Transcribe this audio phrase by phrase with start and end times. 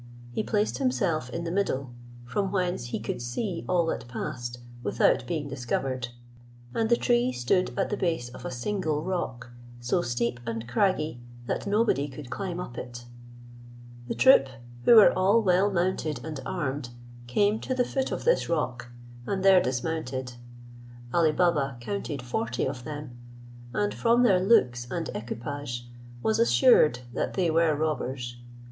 [0.31, 1.91] He placed himself in the middle,
[2.25, 6.07] from whence he could see all that passed without being discovered;
[6.73, 11.21] and the tree stood at the base of a single rock, so steep and craggy
[11.45, 13.05] that nobody could climb up it.
[14.07, 14.49] The troop,
[14.85, 16.89] who were all well mounted and armed,
[17.27, 18.87] came to the foot of this rock,
[19.27, 20.33] and there dismounted.
[21.13, 23.15] Ali Baba counted forty of them,
[23.71, 25.87] and, from their looks and equipage,
[26.23, 28.37] was assured that they were robbers.